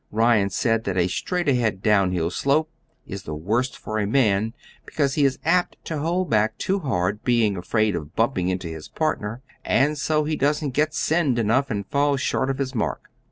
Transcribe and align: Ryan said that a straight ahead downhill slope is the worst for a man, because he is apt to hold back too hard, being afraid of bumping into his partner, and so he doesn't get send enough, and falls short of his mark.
Ryan 0.09 0.49
said 0.49 0.85
that 0.85 0.97
a 0.97 1.07
straight 1.07 1.47
ahead 1.47 1.83
downhill 1.83 2.31
slope 2.31 2.71
is 3.05 3.21
the 3.21 3.35
worst 3.35 3.77
for 3.77 3.99
a 3.99 4.07
man, 4.07 4.55
because 4.83 5.13
he 5.13 5.25
is 5.25 5.37
apt 5.45 5.77
to 5.85 5.99
hold 5.99 6.27
back 6.27 6.57
too 6.57 6.79
hard, 6.79 7.23
being 7.23 7.55
afraid 7.55 7.95
of 7.95 8.15
bumping 8.15 8.47
into 8.49 8.67
his 8.67 8.87
partner, 8.89 9.43
and 9.63 9.99
so 9.99 10.23
he 10.23 10.35
doesn't 10.35 10.71
get 10.71 10.95
send 10.95 11.37
enough, 11.37 11.69
and 11.69 11.85
falls 11.85 12.19
short 12.19 12.49
of 12.49 12.57
his 12.57 12.73
mark. 12.73 13.11